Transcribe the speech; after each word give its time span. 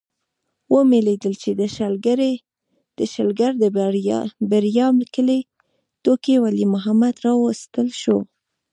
ومې 0.73 0.99
لیدل 1.07 1.33
چې 1.43 1.51
د 2.99 3.01
شلګر 3.13 3.51
د 3.63 3.65
بریام 4.51 4.95
کلي 5.13 5.39
ټوکي 6.03 6.35
ولي 6.43 6.65
محمد 6.73 7.15
راوستل 7.25 7.87
شو. 8.01 8.17